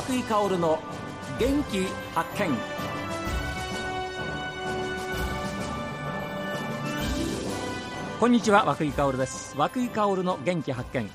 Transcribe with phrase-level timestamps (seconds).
[0.00, 0.78] 和井薫の
[1.38, 1.84] 元気
[2.14, 2.56] 発見。
[8.18, 9.54] こんにちは和井薫です。
[9.58, 11.10] 和井薫の元気発見。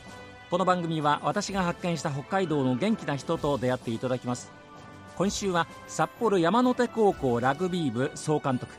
[0.51, 4.51] この番組は私が発見した北海道の元気な人と出会っていただきます。
[5.17, 8.71] 今週は札幌山手高校ラグビー部総監督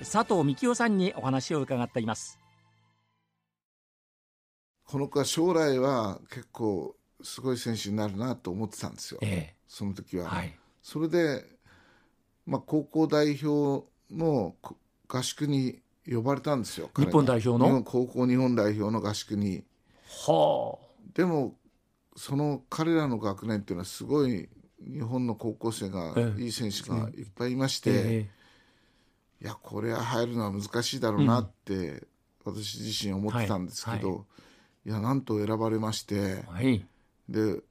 [0.00, 2.40] 佐藤幹夫さんにお話を伺っています。
[4.86, 9.56] この子は将来は結構すごい選手になるなと思ってたんですよ、ええ。
[9.66, 10.54] その時は、はい。
[10.82, 11.44] それで、
[12.46, 14.76] まあ、高校代表のこ
[15.08, 17.82] 合宿に呼ばれたんですよ日本代表の？
[17.84, 19.64] 高校日本代表の合宿に。
[20.26, 20.78] は
[21.14, 21.56] でも
[22.16, 24.48] その彼らの学年っていうのはすごい
[24.80, 26.42] 日本の高校生がええ。
[26.42, 28.30] いい選手がいっぱいいまして、え
[29.40, 32.06] いやこれは入るのは難しいだろうなって、
[32.44, 34.26] 私自身思ってたんですけど、
[34.84, 36.86] いやなんと選ばれましてえはい、
[37.28, 37.62] で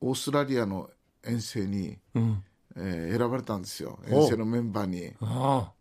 [0.00, 0.90] オーストラリアの
[1.24, 2.44] 遠征に、うん、
[2.76, 3.98] えー選ばれたんですよ。
[4.10, 5.12] お遠征のメンバーに。
[5.20, 5.72] ああ。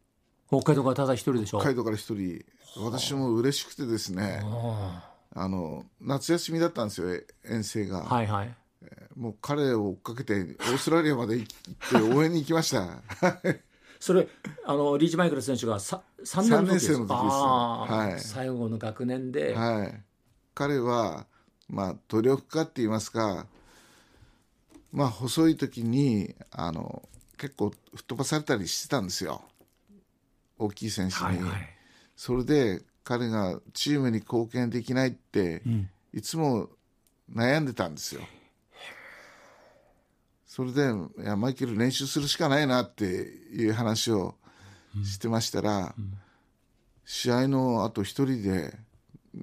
[0.48, 1.60] 北海道からただ一人でしょ？
[1.60, 2.44] 北海道から一人。
[2.78, 4.42] 私も嬉しくてですね。
[4.44, 5.48] ああ。
[5.48, 8.56] の夏休みだったんですよえ遠征が、あはいはい。
[9.16, 13.02] もう彼を追っかけてオーストラリアまで行って 応援に行きました。
[14.00, 14.28] それ
[14.66, 16.88] あのリーチマイケル選手がさ3年の時です。
[16.88, 17.30] 三年生の時で
[17.90, 18.20] すはい。
[18.20, 20.04] 最後の学年で、はい、
[20.54, 21.28] 彼は、
[21.68, 23.48] まあ、努力家って言いますか、
[24.92, 29.42] まあ、細い時にあの結構吹っ飛ばされたりしてたんですよ。
[30.58, 31.70] 大きい選手に、はいはい。
[32.16, 35.90] それで彼がチームに貢献できないって、ん。
[36.14, 36.70] いつも
[37.34, 38.22] 悩んでたんですよ。
[40.48, 40.84] それで
[41.22, 44.36] いやマイケル練習するしかないなっていう話を
[45.04, 45.94] してましたら、
[47.04, 48.74] 試合のあと一人で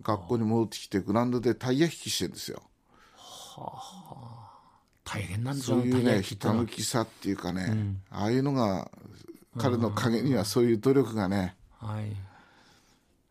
[0.02, 2.62] 学校に戻ってきてグラウンドでタイヤ引きしてるんですよ。
[5.04, 8.90] 大変なんでしそういうねひたむきさっていうかね、ああいうのが
[9.58, 12.04] 彼の陰にはそういう努力がねはい。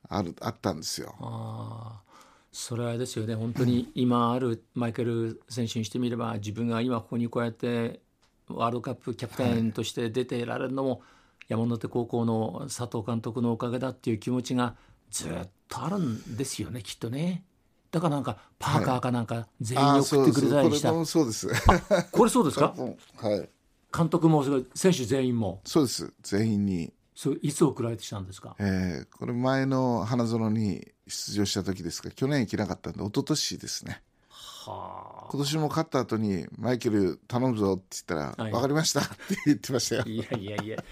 [0.09, 1.15] あるあったんですよ。
[1.19, 2.11] ああ。
[2.51, 3.33] それはですよね。
[3.33, 8.01] 本当に今あるマイケル選手にしてみれば自分が今ここにこうやって
[8.49, 11.01] ワールドカップキャプテンとして出てられるのも
[11.47, 14.75] 山手高校の佐藤監督のおかげだっていう気持ちが
[15.11, 17.43] ずっとあるんですよねきっとね。
[17.91, 21.47] だからなんかパーカーかなんか全員送ってくれたりした、これもそうです。
[22.11, 22.73] これそうですか？
[23.17, 23.49] はい。
[23.93, 25.59] 監督も選手全員も？
[25.65, 26.13] そうです。
[26.23, 28.55] 全員に、そういつ送られてきたんですか？
[28.59, 34.01] えーこれ前の花園に出場した時ですが去年行けなかったんで一昨年ですね。
[34.29, 38.51] は今年も勝った後にマイケル頼むぞって言ったら、はい。
[38.53, 39.15] 分かりましたって
[39.47, 40.03] 言ってましたよ。
[40.05, 40.83] あいやいやいや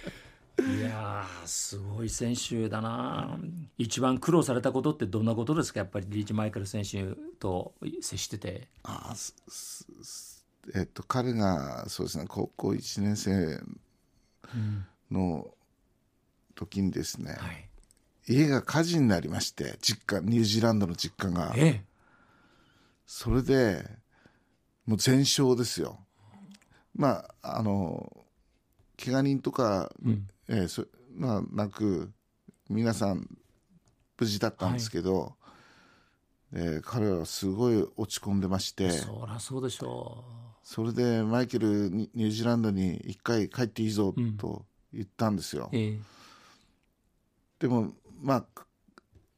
[0.59, 3.37] いやーすごい選手だな。
[3.77, 5.79] 一番苦労されたことってどんなことですか？
[5.79, 8.67] やっぱりリーチマイケル選手と接してて。
[8.83, 9.15] あ
[10.75, 13.59] えっと彼がそうですね高校1年生
[15.09, 15.47] の
[16.55, 17.69] 時にですね、はい。
[18.27, 21.53] 家が火事になりまして実家ニュージーランドの実家が。
[21.55, 21.83] え
[23.07, 23.83] それで
[24.85, 25.99] もう全焼ですよ。
[26.95, 28.25] まああの
[29.03, 29.91] 怪我人とか、
[30.49, 32.11] えーそまあ、なく
[32.69, 33.27] 皆さん
[34.17, 35.35] 無事だったんですけど、
[36.53, 38.89] えー彼はすごい落ち込んでまして。
[38.89, 40.23] そりゃそうでしょ
[40.63, 45.99] それでマイケルにニュージーランドに一回帰っていいぞうんと言ったんですよ、うええ。
[47.59, 48.45] でもまあ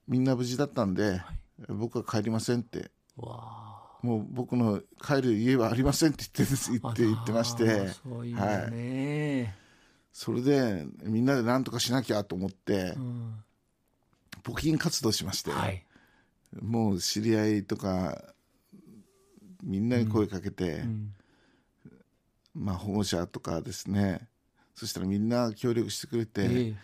[0.08, 1.22] みんな無事だったんで、
[1.68, 2.92] 僕は帰りませんって。
[3.18, 3.72] わ
[4.02, 7.90] もう僕の帰る家はありませんって言って言あって言ってまして。
[7.90, 9.56] そういうのね、
[10.14, 13.44] それでみんなで何とかしなきゃと思ってうん。
[14.44, 15.86] 募金活動しまして、はい。
[16.60, 18.34] もう知り合いとか
[19.64, 21.14] みんなに声かけて、うん。
[22.54, 24.28] まあ、保護者とかですね。
[24.76, 26.76] そしたらみんな協力してくれて、ええ。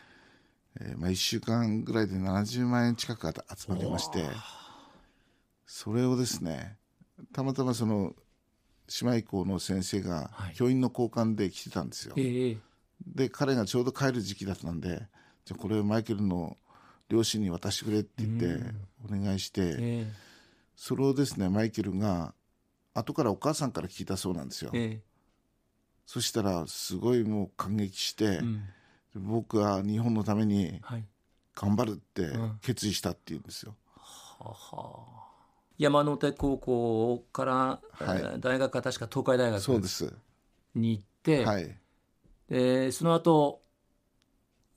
[0.80, 3.34] えーまあ、1週間ぐらいで70万円近く集
[3.70, 4.26] まりまして
[5.66, 6.78] それをですね
[7.34, 8.14] たまたまその
[9.02, 10.56] 姉妹校の先生がはい。
[10.56, 12.58] 教員の交換で来てたんですよ、ええ
[13.16, 15.08] で彼がちょうど帰る時期だったんで
[15.46, 16.58] じゃあこれをマイケルの
[17.10, 18.64] 両親に渡してくれって言って
[19.06, 20.14] お願いして、え
[20.76, 22.34] それをですねマイケルが
[22.94, 25.02] 後からお母さんから聞いたそうなんですよ、ええ。
[26.06, 28.64] そしたらすごいもう感激して、えうん。
[29.16, 31.06] 僕は日本のためにはい。
[31.56, 32.60] 頑張るってうん。
[32.62, 35.06] 決意したって言うんですよ、はは。
[35.78, 37.80] 山手高校から、は
[38.16, 38.20] い。
[38.20, 40.14] えー大学は確か東海大学そうです。
[40.76, 41.78] に行って、はい
[42.50, 43.62] でその後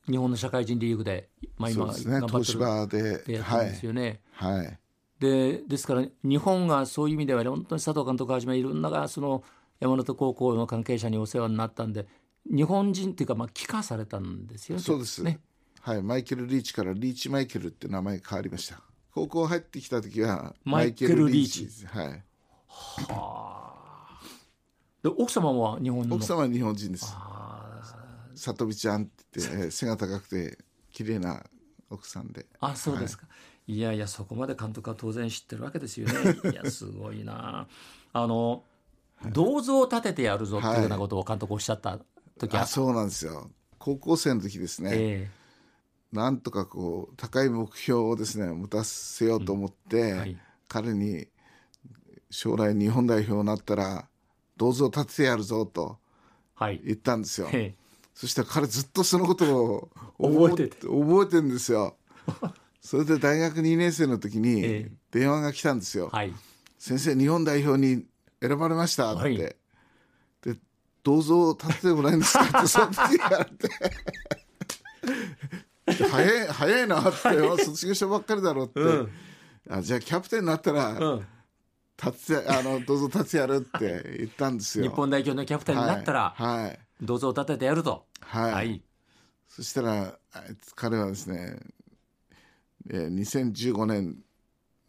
[0.09, 4.21] 日本の社会人リーグで、まあ、今頑張ってる東芝でってやってるんですよね。
[4.33, 4.79] はいはい
[5.21, 9.45] でですから日本がそういう意味では本当に佐藤監督をはじめいろんながその
[9.79, 12.07] 山手高校の関係者にお世話になったんで
[12.47, 14.83] 日本人っていうかまあ帰化されたんですよね。
[14.83, 15.41] そうですね。
[15.83, 18.81] はい、マイケル・リーチからリーチマイケルって名前変わりました。
[19.15, 22.25] 高校入ってきた時はマイケルリーチですはい。
[25.03, 26.17] で奥様は日本の？
[26.17, 27.15] 奥様は日本人です。
[28.41, 30.59] 里美ちゃんって言ってえー背が高くて
[30.93, 31.45] 綺麗な
[31.91, 32.47] 奥さんで。
[32.61, 33.27] あそうですか、
[33.67, 36.15] い、やいやそこまで監督は当然知ってるわけですよね。
[36.51, 37.69] いやすごいな。
[38.13, 38.65] あの
[39.33, 41.99] 銅像を立ててやるぞっていうようなことを監督おっしゃった
[42.39, 43.51] 時は、あ、そうなんですよ。
[43.79, 44.91] 高校生の時ですね。
[44.95, 45.31] え
[46.13, 50.39] なんとかこう高い目標をですね持たせようと思って、えはい。
[50.69, 51.29] 彼に
[52.31, 54.09] 将来日本代表になったら
[54.57, 55.99] 銅像立ててやるぞと
[56.55, 56.81] はい。
[56.85, 57.49] 言ったんですよ。
[57.53, 57.75] え
[58.21, 59.89] そしたら彼ずっとそのことを
[60.21, 60.87] 覚えてて。
[60.87, 61.97] 覚えてるんですよ。
[62.83, 64.93] それで大学2年生の時にええ。
[65.11, 66.11] 電話が来たんですよ。
[66.13, 66.35] えはい。
[66.79, 68.05] 先生日本代表に
[68.43, 69.23] 選ばれましたって。
[69.23, 69.39] はい。
[69.39, 69.57] で
[71.03, 73.45] 銅像を立ててもらえるんですかってその時言われ
[75.97, 76.05] て。
[76.11, 77.19] 早い早いなって
[77.65, 79.11] 卒業したばっかりだろうって、うん。
[79.71, 81.27] あじゃあキャプテンになったらうん、
[81.97, 84.85] 立てあの銅像立ててやるって言ったんですよ。
[84.85, 88.53] 日本代表のキャプテンになったら、はい、はい銅像を立ててやると、はい。
[88.53, 88.83] はい。
[89.49, 90.19] そしたら
[90.75, 91.59] 彼はですね、
[92.91, 94.19] えー2015年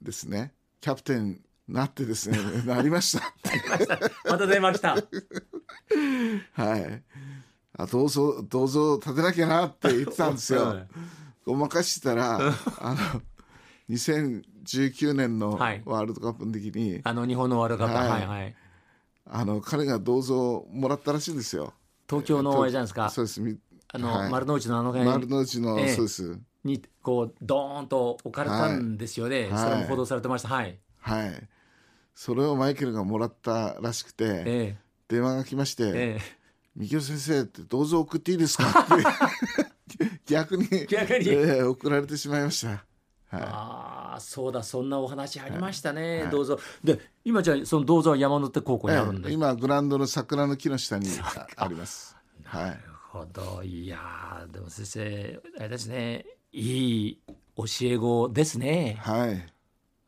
[0.02, 0.54] ですね。
[0.82, 3.34] キャプテンになってですね なりました
[4.30, 4.96] また電話来た。
[6.54, 7.04] はい。
[7.78, 10.88] あ銅像銅像立てなきゃなって言ってたんですよ、うん
[11.44, 12.38] ごまかしてたら
[12.80, 13.22] あの
[13.90, 15.82] 2019年のワはい。
[15.84, 18.10] ールドカップの時に、あの日本のワールドカップ、はい。
[18.12, 18.56] はいはい。
[19.26, 21.74] あの彼が銅像をもらったらしいんですよ
[22.12, 23.10] 東京のあれじゃないですか。
[23.10, 23.40] そうです。
[23.40, 23.58] み
[23.94, 24.30] あの、はい。
[24.30, 25.96] 丸の内のあの丸辺の内の、ええ。
[25.96, 26.40] そうです。
[26.66, 29.64] にこうドーンと置かれたんですよね、はい。
[29.64, 30.50] それも報道されてました。
[30.50, 31.48] はい、はい。
[32.14, 34.78] それをマイケルがもらったらしくて、え
[35.08, 36.22] 電話が来ましてええ
[36.76, 41.30] 「三木先生って銅像送っていいですか?」って 逆に逆に。
[41.30, 42.86] ええ送られてしまいました、
[43.32, 46.30] はああそうだそんなお話ありましたね、はい。
[46.30, 52.18] 銅像で今じゃあその銅像は山手高校い、にあるんです、ええ今グラウンドの桜の木の下にああります。
[52.44, 52.66] はい。
[52.66, 52.82] なる
[53.12, 53.64] ほど。
[53.64, 56.26] いやーでも先生あれですね。
[56.52, 57.20] いい
[57.56, 58.98] 教え子ですね。
[59.00, 59.54] はい。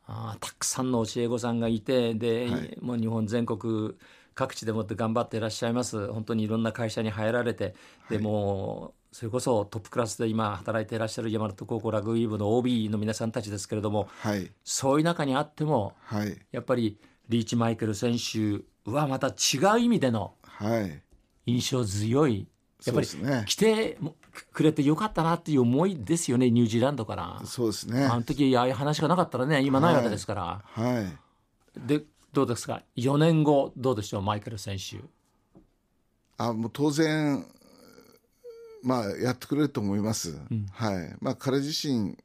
[0.05, 2.77] あーたくさんの教え子さんがいてで、はい。
[2.81, 3.95] もう日本全国
[4.35, 6.11] 各地でもって頑張っていらっしゃいます。
[6.11, 7.75] 本当にいろんな会社に入られて、
[8.09, 14.51] でもうそれこそトップクラスで今働いていらっしゃる山手高校ラグビー部の OB の皆さんたちですけれどもはい。
[14.63, 16.35] そういう中にあってもはい。
[16.51, 16.97] やっぱり
[17.29, 21.01] リーチマイケル選手はまた違う意味でのはい。
[21.45, 22.47] 印象強い。
[22.85, 23.07] やっぱり
[23.45, 23.97] 来て
[24.51, 27.41] くれてよかったなっていう思いですよねニュージーランドから。
[27.45, 28.05] そうですね。
[28.05, 30.61] あの時ああいう話がなかったらね今ないわけですから。
[30.63, 31.87] はい。
[31.87, 32.03] で
[32.33, 34.21] どうですか？4年後どうでしょう？
[34.21, 34.97] マイケル選手。
[36.37, 37.45] あもう当然
[38.81, 40.35] まあやってくれると思います、
[40.71, 41.15] はい。
[41.21, 42.17] まあ彼自身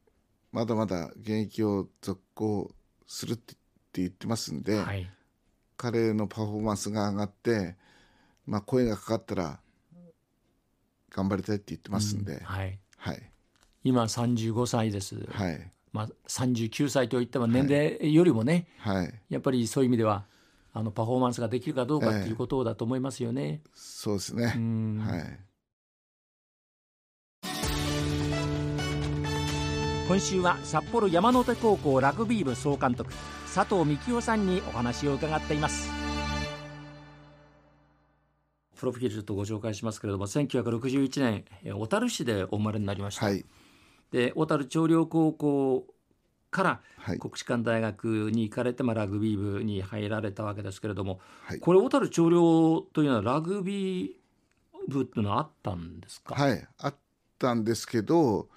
[0.50, 2.74] まだまだ現役を続行
[3.06, 3.54] するって
[3.94, 5.10] 言ってますんで、はい、
[5.76, 7.76] 彼のパフォーマンスが上がって、
[8.46, 9.60] まあ、声がかかったら
[11.10, 13.30] 頑張りたいって言ってますんで、はい、はい。
[13.84, 19.12] 今35歳です、はいまあ、39歳といっても年齢よりもね、はい。
[19.30, 20.26] やっぱりそういう意味では
[20.72, 23.62] あのパフォーマンスができるかどうかっていうことだと思いますよね。
[23.74, 24.98] そうですね、うん。
[25.04, 25.40] はい。
[30.06, 33.12] 今週は札幌山手高校ラグビー部総監督
[33.52, 35.90] 佐藤幹夫さんにお話を伺っています。
[38.76, 43.44] プロフィールちょっとご紹介しますけれども1961年え小樽市でお生まれになりました、はい
[44.10, 45.86] で小樽長陵高校
[46.50, 47.18] からはい。
[47.18, 51.60] 国士舘大学に行かれて、まあ、ラグビー部に入られたわけですけれどもはい。
[51.60, 54.10] これ小樽長陵というのはラグビー
[54.88, 56.66] 部っていうのはあったんですか、はい。
[56.78, 56.94] あっ
[57.38, 58.48] たんですけど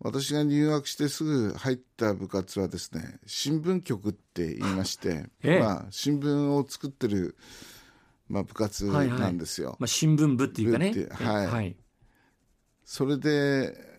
[0.00, 5.60] 私が入学してすぐ入った部活はですね新聞局って言いまして、 ええ。
[5.60, 7.36] まあ、新聞を作ってる、
[8.28, 9.76] まあ、部活なんですよ。
[9.78, 10.92] まあ、新聞部っていうかね。
[11.10, 11.46] はい。
[11.46, 11.76] はい。
[12.84, 13.91] それで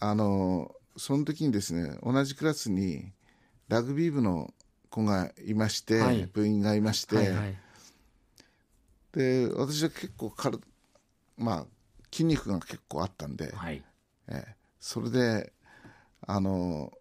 [0.00, 3.12] あのその時にですね同じクラスに
[3.68, 4.52] ラグビー部の
[4.90, 6.28] 子がいまして、はい。
[6.32, 7.56] 部員がいまして、はいはい。
[9.12, 10.58] で私は結構から
[11.36, 11.66] まあ
[12.12, 13.82] 筋肉が結構あったんで、はい。
[14.28, 15.52] ええそれで
[16.26, 16.92] あの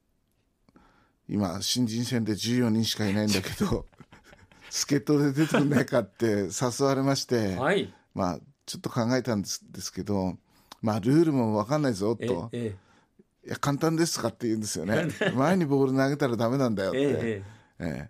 [1.27, 3.85] 今新人戦で14人しかいないんだけど
[4.69, 7.93] 助っ人で出てくんないかって誘われまして、はい。
[8.15, 10.37] まあちょっと考えたんですですけど
[10.81, 12.75] まあルールも分かんないぞえとえ
[13.45, 15.07] 「いや簡単ですか?」って言うんですよ ね。
[15.35, 17.43] 前にボール投げたらダメなんだよって、えええ
[17.79, 18.09] え。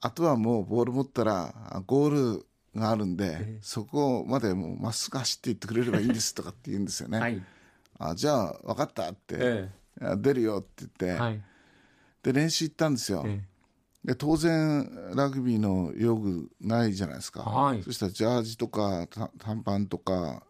[0.00, 7.20] あとはもうボール持ったらあゴールがあるんで、そこまでもうまっすぐ走っていってくれればいいんですとかって言うんですよね。
[7.20, 7.42] はい。
[7.98, 9.68] あじゃあ分かったって、
[10.18, 11.42] 出るよって言って、はい。
[12.22, 13.22] で練習行ったんですよ。
[13.26, 13.44] え。
[14.04, 17.82] で当然ラグビーの用具ないじゃないですか、はい。
[17.82, 20.42] そしたらジャージとかた短パンとか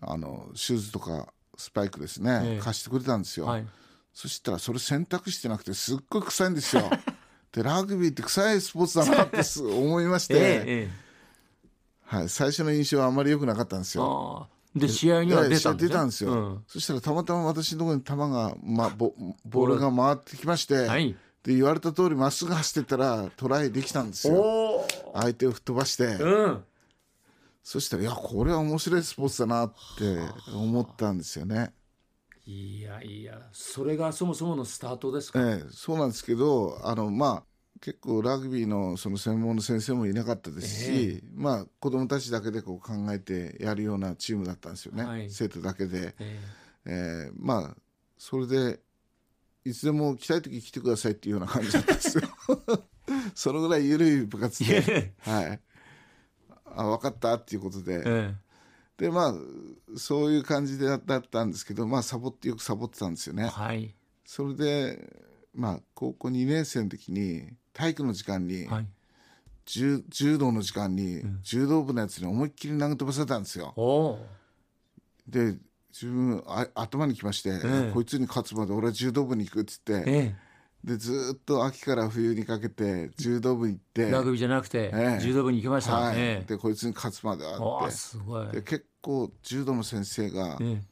[0.00, 2.60] あのシューズとかスパイクですね、ええ。
[2.60, 3.66] 貸してくれたんですよ、はい。
[4.12, 6.90] そしたらそれ洗濯してなくてすっごい臭いんですよ。
[7.52, 10.90] でラグビーって臭いスポーツだなってす 思いまして、えええ
[12.02, 14.48] はい、最初の印象はあまり良くなかったんですよ。
[14.48, 14.78] ああ。
[14.78, 16.64] で試合には出たんです、ね、たんですよ、うん。
[16.66, 21.16] そしたらたまたま私のところに球が、ま、ボボールが回ってきまして、はい。
[21.44, 24.34] で言われた通りまっすぐ走ってったらトライできたんですよ。
[24.34, 26.64] おお相手を吹っ飛ばして、うん
[27.64, 30.18] そしたらいやこれは面白いスポーツだなって
[30.54, 31.72] 思ったんですよね。
[32.46, 37.42] いやいやそれがそもそものスタートですか、ええ、そうなんですけどあのまあ
[37.80, 45.30] 結構ラグビーのその専門の先生もいなかったですし、まあ子供たちだけでこう考えてやるようなチームだったんですよね、はい。
[45.30, 46.40] 生徒だけで、え
[46.86, 47.28] え。
[47.28, 47.76] えまあ
[48.18, 48.80] それで
[49.64, 52.22] いつでも来たい時来てくださいっていうような感じだったんですよ。
[53.34, 55.60] そのぐらい緩い部活で、え はい、
[56.76, 58.34] あ分かったっていうことで、え
[58.96, 59.34] でまあ
[59.96, 63.48] そういう感じでだだったんですけどまあサボってよくサボってたんですよね。
[63.48, 63.94] はい。
[64.24, 65.12] それで
[65.54, 68.86] まあ高校2年生の時に体育の時間に、はい。
[69.66, 73.72] 柔柔道の時間に、柔道部のやつに思いっきり投げ飛ばされたんですよ。
[75.26, 75.56] で
[75.90, 80.34] 自分あ頭にきまして、えこいつに勝つまで俺は柔道部に行くっつって、え
[80.84, 85.20] でずーっと秋から冬にかけて柔道部行ってえラグビーじゃなくて、ええ。
[85.20, 86.16] 柔道部に行きました、はい。
[86.18, 86.44] ええ。
[86.46, 87.90] でこいつに勝つまであって。
[87.90, 88.48] すごい。
[88.48, 90.82] で結構柔道の先生がえ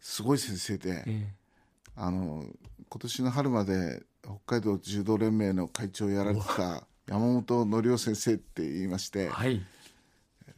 [0.00, 0.90] すごい先生で。
[0.90, 1.34] ええ。
[1.96, 2.44] あの
[2.88, 9.60] 今年の春まで北海道柔道連盟の会長をやられてた山本則夫先生って言いましてえはい。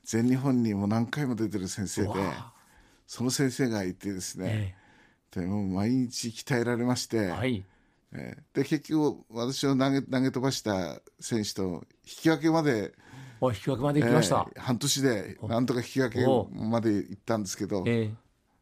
[0.05, 2.09] 全日本にも何回も出てる先生で
[3.07, 4.77] その先生がいてですね
[5.35, 7.65] えでもう毎日鍛えられまして、えはい
[8.15, 12.93] えーで結局私を投げ投げ飛ばした選手と引き分けまで
[13.41, 18.13] お引き分けまで行きました、えー半年でなんとか引き分けまで行ったんですけど、え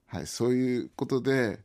[0.07, 1.61] はい、そういうことで、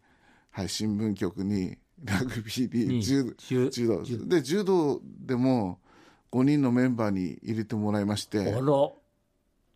[0.51, 4.04] はい、新聞局にラグビーえに柔柔柔道。
[4.27, 5.80] で柔道でも
[6.32, 8.54] 5人のメンバーに入れてもらいまして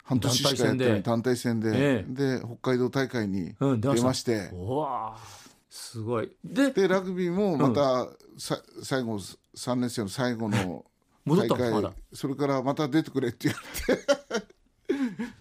[0.04, 4.02] 半年しかやってない団体戦で、えで北海道大会にうん出ました。
[4.02, 5.39] 出まして、うわあ
[5.70, 6.32] すごい。
[6.44, 8.08] ででラグビーもまた、
[8.38, 9.18] さ最後
[9.56, 10.86] 3年生の最後の
[11.26, 11.94] 戻っ大会たんですまだ？
[12.14, 13.60] それからまた出てくれって言わ
[13.90, 15.34] れて。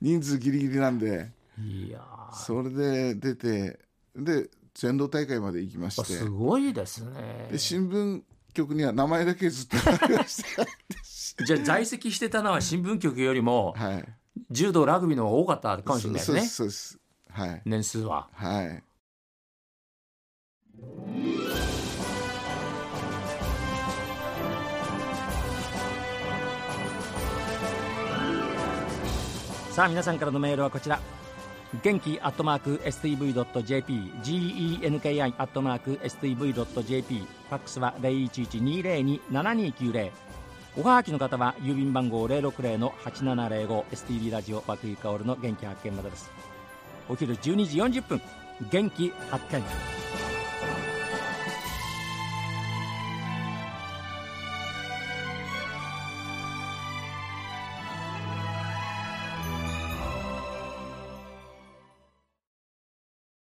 [0.00, 1.30] 人数ギリギリなんで。
[1.58, 2.34] いやー。
[2.34, 3.78] それで出て
[4.16, 6.04] で全道大会まで行きまあして。
[6.04, 7.48] すごいですね。
[7.52, 8.22] で新聞
[8.54, 11.44] 局には名前だけずっとありました。
[11.44, 14.04] じゃあ在籍してたのは新聞局よりもはい。
[14.50, 16.40] 柔道ラグビーの方が多かったかもしれないですね。
[16.40, 16.98] そうですそうです。
[17.30, 17.62] はい。
[17.64, 18.28] 年数は。
[18.32, 18.82] はい
[29.76, 30.98] さあ皆さんからのメールはこちら。
[31.82, 40.10] 元気アットマーク STV.jp genki アットマーク STV.jp ファックスは0112027290
[40.78, 46.30] おはがきの方は郵便番号 060-8705STV ラジオ和久井薫の元気発見までです。
[47.10, 48.22] お昼12時40分
[48.70, 49.62] 元気発見